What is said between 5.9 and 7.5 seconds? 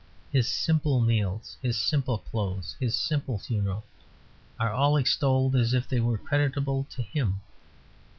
were creditable to him.